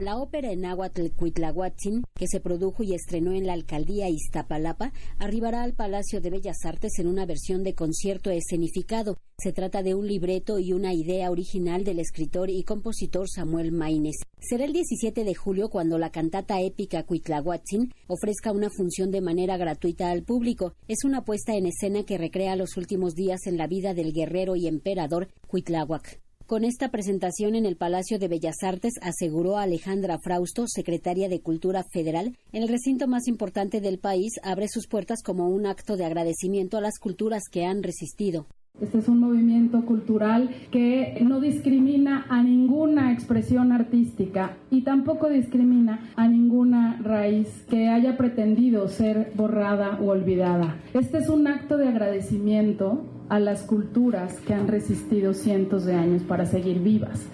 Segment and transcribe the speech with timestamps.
[0.00, 5.62] La ópera en náhuatl Cuitlahuatzin, que se produjo y estrenó en la alcaldía Iztapalapa, arribará
[5.62, 9.18] al Palacio de Bellas Artes en una versión de concierto escenificado.
[9.38, 14.16] Se trata de un libreto y una idea original del escritor y compositor Samuel Maines.
[14.40, 19.56] Será el 17 de julio cuando la cantata épica Cuitlahuatzin ofrezca una función de manera
[19.56, 20.74] gratuita al público.
[20.88, 24.56] Es una puesta en escena que recrea los últimos días en la vida del guerrero
[24.56, 26.23] y emperador Cuitlahuac.
[26.46, 31.84] Con esta presentación en el Palacio de Bellas Artes, aseguró Alejandra Frausto, secretaria de Cultura
[31.90, 36.76] Federal, el recinto más importante del país abre sus puertas como un acto de agradecimiento
[36.76, 38.46] a las culturas que han resistido.
[38.78, 46.10] Este es un movimiento cultural que no discrimina a ninguna expresión artística y tampoco discrimina
[46.16, 50.76] a ninguna raíz que haya pretendido ser borrada o olvidada.
[50.92, 56.22] Este es un acto de agradecimiento a las culturas que han resistido cientos de años
[56.22, 57.26] para seguir vivas.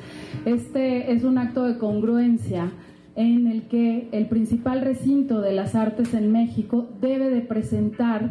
[0.44, 2.70] Este es un acto de congruencia
[3.16, 8.30] en el que el principal recinto de las artes en México debe de presentar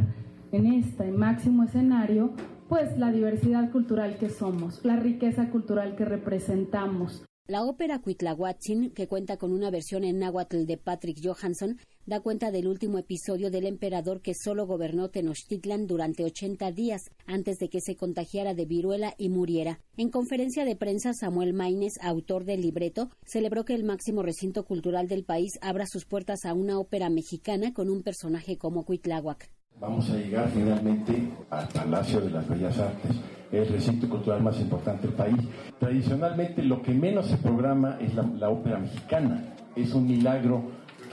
[0.51, 2.31] en este máximo escenario
[2.67, 7.28] pues la diversidad cultural que somos, la riqueza cultural que representamos.
[7.49, 12.51] La ópera Cuitlahuatzin, que cuenta con una versión en náhuatl de Patrick Johansson, da cuenta
[12.51, 17.81] del último episodio del emperador que solo gobernó Tenochtitlan durante 80 días antes de que
[17.81, 19.79] se contagiara de viruela y muriera.
[19.97, 25.07] En conferencia de prensa, Samuel Maines, autor del libreto, celebró que el máximo recinto cultural
[25.07, 29.49] del país abra sus puertas a una ópera mexicana con un personaje como Cuitláhuac.
[29.79, 33.15] Vamos a llegar finalmente al Palacio de las Bellas Artes,
[33.51, 35.37] el recinto cultural más importante del país.
[35.79, 39.43] Tradicionalmente lo que menos se programa es la, ópera mexicana.
[39.75, 40.63] Es un milagro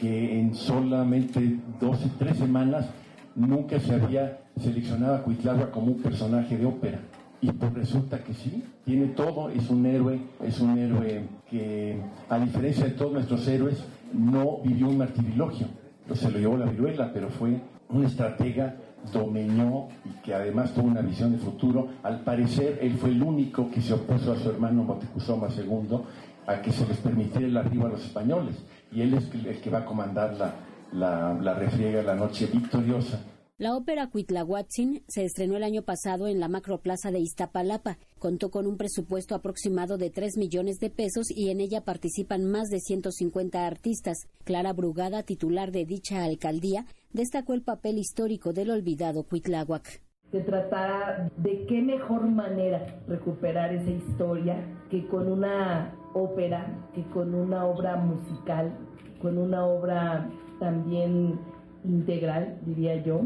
[0.00, 2.86] que en solamente 12, tres semanas
[3.34, 7.00] nunca se había seleccionado a Cuitlagua como un personaje de ópera.
[7.40, 11.96] Y pues resulta que sí, tiene todo, es un héroe, es un héroe que
[12.28, 15.66] a diferencia de todos nuestros héroes no vivió un martirilogio.
[16.14, 18.76] Se lo llevó la viruela, pero fue un estratega
[19.12, 21.88] dominó y que además tuvo una visión de futuro.
[22.02, 25.98] Al parecer, él fue el único que se opuso a su hermano Motecuzoma II
[26.46, 28.56] a que se les permitiera el arribo a los españoles.
[28.92, 30.54] Y él es el que va a comandar la,
[30.92, 33.20] la, la refriega, la noche victoriosa.
[33.58, 37.96] La ópera Cuitlahuatzin se estrenó el año pasado en la macroplaza de Iztapalapa.
[38.18, 42.68] Contó con un presupuesto aproximado de 3 millones de pesos y en ella participan más
[42.68, 44.28] de 150 artistas.
[44.44, 46.84] Clara Brugada, titular de dicha alcaldía,
[47.14, 50.02] destacó el papel histórico del olvidado Cuitláhuac.
[50.32, 54.58] Se tratara de qué mejor manera recuperar esa historia
[54.90, 58.76] que con una ópera, que con una obra musical,
[59.22, 60.30] con una obra
[60.60, 61.38] también
[61.86, 63.22] integral, diría yo,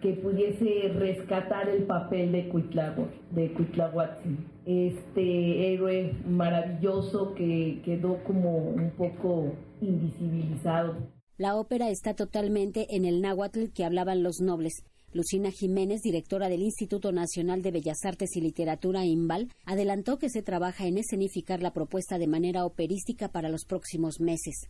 [0.00, 8.90] que pudiese rescatar el papel de Cuitláhuac, de este héroe maravilloso que quedó como un
[8.92, 10.96] poco invisibilizado.
[11.36, 14.84] La ópera está totalmente en el náhuatl que hablaban los nobles.
[15.12, 20.42] Lucina Jiménez, directora del Instituto Nacional de Bellas Artes y Literatura IMBAL, adelantó que se
[20.42, 24.68] trabaja en escenificar la propuesta de manera operística para los próximos meses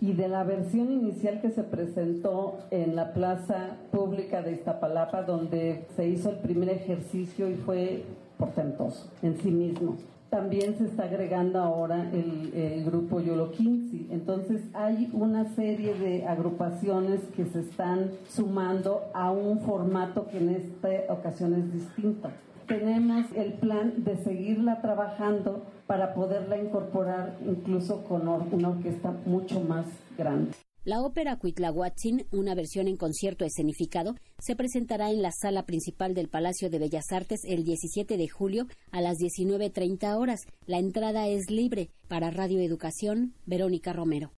[0.00, 5.86] y de la versión inicial que se presentó en la plaza pública de Iztapalapa, donde
[5.96, 8.04] se hizo el primer ejercicio y fue
[8.38, 9.96] portentoso en sí mismo.
[10.30, 14.12] También se está agregando ahora el, grupo Yolo 15.
[14.12, 20.50] Entonces hay una serie de agrupaciones que se están sumando a un formato que en
[20.50, 22.28] esta ocasión es distinto
[22.68, 29.86] tenemos el plan de seguirla trabajando para poderla incorporar incluso con una orquesta mucho más
[30.16, 30.52] grande.
[30.84, 36.28] La ópera Cuitlahuatzin, una versión en concierto escenificado, se presentará en la sala principal del
[36.28, 40.40] Palacio de Bellas Artes el 17 de julio a las 19.30 horas.
[40.66, 41.90] La entrada es libre.
[42.06, 44.30] Para Radio Educación, Verónica Romero.